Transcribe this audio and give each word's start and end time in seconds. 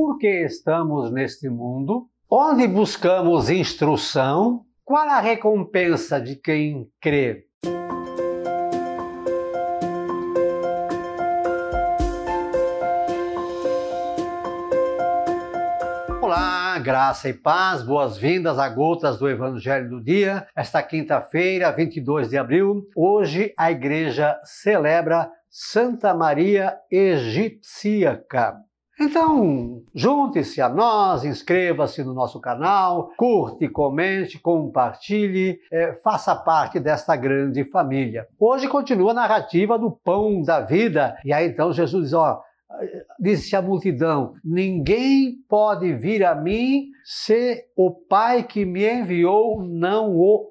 por 0.00 0.16
que 0.16 0.46
estamos 0.46 1.12
neste 1.12 1.50
mundo? 1.50 2.08
Onde 2.26 2.66
buscamos 2.66 3.50
instrução? 3.50 4.64
Qual 4.82 5.06
a 5.06 5.20
recompensa 5.20 6.18
de 6.18 6.36
quem 6.36 6.88
crê? 6.98 7.44
Olá, 16.22 16.78
graça 16.78 17.28
e 17.28 17.34
paz, 17.34 17.82
boas-vindas 17.82 18.58
a 18.58 18.70
Gotas 18.70 19.18
do 19.18 19.28
Evangelho 19.28 19.90
do 19.90 20.02
Dia. 20.02 20.46
Esta 20.56 20.82
quinta-feira, 20.82 21.70
22 21.72 22.30
de 22.30 22.38
abril, 22.38 22.88
hoje 22.96 23.52
a 23.54 23.70
igreja 23.70 24.40
celebra 24.44 25.30
Santa 25.50 26.14
Maria 26.14 26.74
Egipcíaca. 26.90 28.69
Então, 29.02 29.82
junte-se 29.94 30.60
a 30.60 30.68
nós, 30.68 31.24
inscreva-se 31.24 32.04
no 32.04 32.12
nosso 32.12 32.38
canal, 32.38 33.10
curte, 33.16 33.66
comente, 33.66 34.38
compartilhe, 34.38 35.58
é, 35.72 35.94
faça 36.04 36.36
parte 36.36 36.78
desta 36.78 37.16
grande 37.16 37.64
família. 37.64 38.28
Hoje 38.38 38.68
continua 38.68 39.12
a 39.12 39.14
narrativa 39.14 39.78
do 39.78 39.90
pão 39.90 40.42
da 40.42 40.60
vida. 40.60 41.16
E 41.24 41.32
aí 41.32 41.48
então 41.48 41.72
Jesus 41.72 42.04
diz: 42.04 42.12
ó, 42.12 42.42
disse 43.18 43.56
a 43.56 43.62
multidão: 43.62 44.34
Ninguém 44.44 45.36
pode 45.48 45.94
vir 45.94 46.22
a 46.22 46.34
mim 46.34 46.88
se 47.02 47.64
o 47.74 47.90
Pai 47.90 48.42
que 48.42 48.66
me 48.66 48.86
enviou 48.86 49.62
não 49.62 50.14
o 50.14 50.50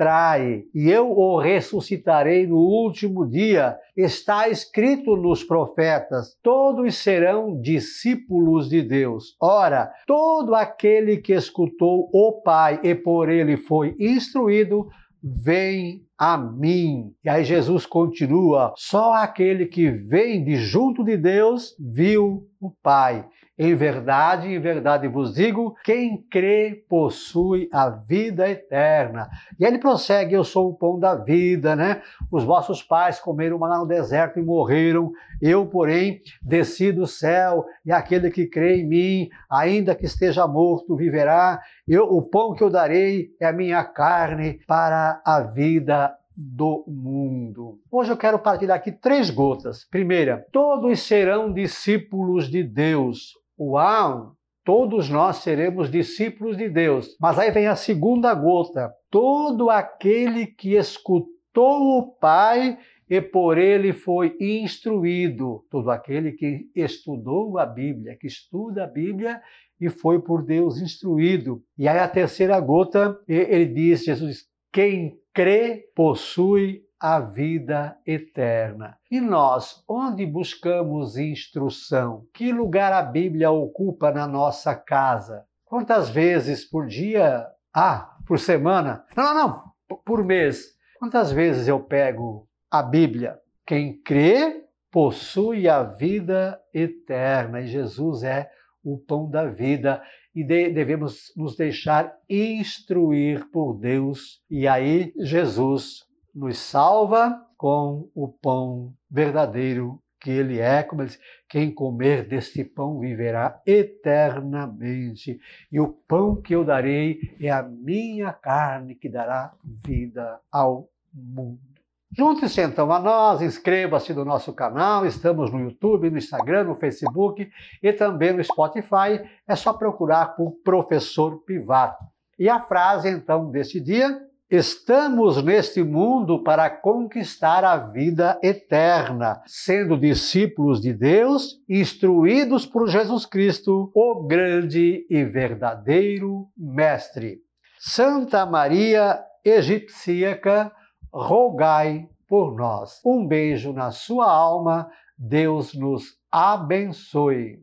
atrai, 0.00 0.64
e 0.74 0.90
eu 0.90 1.10
o 1.10 1.38
ressuscitarei 1.38 2.46
no 2.46 2.56
último 2.56 3.28
dia. 3.28 3.76
Está 3.94 4.48
escrito 4.48 5.14
nos 5.14 5.44
profetas: 5.44 6.36
todos 6.42 6.96
serão 6.96 7.60
discípulos 7.60 8.68
de 8.68 8.80
Deus. 8.80 9.36
Ora, 9.40 9.92
todo 10.06 10.54
aquele 10.54 11.18
que 11.18 11.34
escutou 11.34 12.08
o 12.12 12.40
Pai 12.42 12.80
e 12.82 12.94
por 12.94 13.28
ele 13.28 13.58
foi 13.58 13.94
instruído, 14.00 14.88
vem 15.22 16.02
a 16.20 16.36
mim. 16.36 17.14
E 17.24 17.30
aí 17.30 17.42
Jesus 17.44 17.86
continua: 17.86 18.74
só 18.76 19.14
aquele 19.14 19.64
que 19.64 19.90
vem 19.90 20.44
de 20.44 20.56
junto 20.56 21.02
de 21.02 21.16
Deus 21.16 21.74
viu 21.80 22.46
o 22.60 22.70
Pai. 22.70 23.24
Em 23.62 23.74
verdade, 23.74 24.48
em 24.48 24.58
verdade 24.58 25.06
vos 25.06 25.34
digo: 25.34 25.74
quem 25.84 26.22
crê 26.30 26.82
possui 26.88 27.68
a 27.70 27.90
vida 27.90 28.48
eterna. 28.48 29.28
E 29.58 29.66
ele 29.66 29.78
prossegue: 29.78 30.34
Eu 30.34 30.44
sou 30.44 30.70
o 30.70 30.74
pão 30.74 30.98
da 30.98 31.14
vida, 31.14 31.76
né? 31.76 32.00
Os 32.32 32.42
vossos 32.42 32.82
pais 32.82 33.20
comeram 33.20 33.58
lá 33.58 33.78
no 33.78 33.86
deserto 33.86 34.38
e 34.38 34.42
morreram. 34.42 35.12
Eu, 35.42 35.66
porém, 35.66 36.22
desci 36.40 36.90
do 36.90 37.06
céu, 37.06 37.66
e 37.84 37.92
aquele 37.92 38.30
que 38.30 38.46
crê 38.46 38.80
em 38.80 38.88
mim, 38.88 39.28
ainda 39.50 39.94
que 39.94 40.06
esteja 40.06 40.46
morto, 40.46 40.96
viverá. 40.96 41.60
Eu, 41.86 42.04
o 42.04 42.22
pão 42.22 42.54
que 42.54 42.64
eu 42.64 42.70
darei 42.70 43.28
é 43.38 43.46
a 43.46 43.52
minha 43.52 43.84
carne 43.84 44.58
para 44.66 45.20
a 45.22 45.40
vida 45.40 46.09
do 46.42 46.84
mundo. 46.88 47.78
Hoje 47.90 48.10
eu 48.10 48.16
quero 48.16 48.38
partilhar 48.38 48.78
aqui 48.78 48.90
três 48.90 49.28
gotas. 49.28 49.84
Primeira, 49.90 50.46
todos 50.50 51.00
serão 51.00 51.52
discípulos 51.52 52.48
de 52.48 52.62
Deus. 52.62 53.34
Uau! 53.58 54.32
Todos 54.64 55.10
nós 55.10 55.36
seremos 55.38 55.90
discípulos 55.90 56.56
de 56.56 56.68
Deus. 56.68 57.14
Mas 57.20 57.38
aí 57.38 57.50
vem 57.50 57.66
a 57.66 57.76
segunda 57.76 58.32
gota. 58.32 58.90
Todo 59.10 59.68
aquele 59.68 60.46
que 60.46 60.76
escutou 60.76 61.98
o 61.98 62.12
Pai 62.12 62.78
e 63.08 63.20
por 63.20 63.58
ele 63.58 63.92
foi 63.92 64.34
instruído. 64.40 65.64
Todo 65.70 65.90
aquele 65.90 66.32
que 66.32 66.70
estudou 66.74 67.58
a 67.58 67.66
Bíblia, 67.66 68.16
que 68.18 68.26
estuda 68.26 68.84
a 68.84 68.86
Bíblia 68.86 69.42
e 69.78 69.88
foi 69.88 70.20
por 70.20 70.42
Deus 70.42 70.80
instruído. 70.80 71.62
E 71.76 71.88
aí 71.88 71.98
a 71.98 72.08
terceira 72.08 72.58
gota, 72.60 73.18
ele 73.26 73.66
diz, 73.66 74.04
Jesus, 74.04 74.49
quem 74.72 75.18
crê 75.34 75.90
possui 75.94 76.82
a 77.00 77.18
vida 77.18 77.96
eterna. 78.06 78.98
E 79.10 79.20
nós, 79.20 79.82
onde 79.88 80.26
buscamos 80.26 81.16
instrução? 81.16 82.26
Que 82.34 82.52
lugar 82.52 82.92
a 82.92 83.02
Bíblia 83.02 83.50
ocupa 83.50 84.12
na 84.12 84.26
nossa 84.26 84.74
casa? 84.74 85.44
Quantas 85.64 86.10
vezes 86.10 86.64
por 86.64 86.86
dia? 86.86 87.46
Ah, 87.74 88.16
por 88.26 88.38
semana? 88.38 89.04
Não, 89.16 89.34
não, 89.34 89.34
não, 89.34 89.98
por 90.04 90.22
mês. 90.24 90.76
Quantas 90.98 91.32
vezes 91.32 91.66
eu 91.66 91.80
pego 91.80 92.46
a 92.70 92.82
Bíblia? 92.82 93.38
Quem 93.66 94.00
crê 94.02 94.64
possui 94.90 95.68
a 95.68 95.82
vida 95.82 96.60
eterna 96.74 97.60
e 97.60 97.66
Jesus 97.66 98.22
é 98.22 98.50
o 98.82 98.98
pão 98.98 99.28
da 99.28 99.46
vida 99.46 100.02
e 100.34 100.44
devemos 100.44 101.32
nos 101.36 101.56
deixar 101.56 102.16
instruir 102.28 103.50
por 103.50 103.74
Deus. 103.74 104.40
E 104.50 104.66
aí 104.66 105.12
Jesus 105.18 106.04
nos 106.34 106.58
salva 106.58 107.44
com 107.56 108.08
o 108.14 108.28
pão 108.28 108.94
verdadeiro 109.10 110.00
que 110.20 110.30
ele 110.30 110.58
é, 110.58 110.82
como 110.82 111.02
ele 111.02 111.08
diz, 111.08 111.18
quem 111.48 111.72
comer 111.72 112.28
deste 112.28 112.62
pão 112.62 112.98
viverá 113.00 113.60
eternamente. 113.66 115.40
E 115.72 115.80
o 115.80 115.88
pão 115.88 116.40
que 116.40 116.54
eu 116.54 116.64
darei 116.64 117.18
é 117.40 117.50
a 117.50 117.62
minha 117.62 118.32
carne 118.32 118.94
que 118.94 119.08
dará 119.08 119.54
vida 119.64 120.38
ao 120.52 120.88
mundo. 121.12 121.69
Junte-se 122.16 122.60
então 122.60 122.90
a 122.90 122.98
nós, 122.98 123.40
inscreva-se 123.40 124.12
no 124.12 124.24
nosso 124.24 124.52
canal, 124.52 125.06
estamos 125.06 125.50
no 125.52 125.60
YouTube, 125.60 126.10
no 126.10 126.18
Instagram, 126.18 126.64
no 126.64 126.74
Facebook 126.74 127.50
e 127.82 127.92
também 127.92 128.32
no 128.32 128.42
Spotify. 128.42 129.22
É 129.46 129.54
só 129.54 129.72
procurar 129.72 130.34
por 130.34 130.52
Professor 130.64 131.38
Pivato. 131.44 132.04
E 132.38 132.48
a 132.48 132.60
frase 132.60 133.08
então 133.08 133.50
deste 133.50 133.80
dia 133.80 134.20
Estamos 134.50 135.40
neste 135.44 135.80
mundo 135.80 136.42
para 136.42 136.68
conquistar 136.68 137.64
a 137.64 137.76
vida 137.76 138.36
eterna, 138.42 139.40
sendo 139.46 139.96
discípulos 139.96 140.80
de 140.80 140.92
Deus, 140.92 141.60
instruídos 141.68 142.66
por 142.66 142.88
Jesus 142.88 143.24
Cristo, 143.24 143.92
o 143.94 144.26
grande 144.26 145.06
e 145.08 145.22
verdadeiro 145.22 146.48
Mestre. 146.58 147.38
Santa 147.78 148.44
Maria 148.44 149.20
Egipcíaca, 149.44 150.72
rogai 151.12 152.08
por 152.28 152.54
nós. 152.54 153.00
Um 153.04 153.26
beijo 153.26 153.72
na 153.72 153.90
sua 153.90 154.30
alma, 154.30 154.90
Deus 155.18 155.74
nos 155.74 156.18
abençoe. 156.30 157.62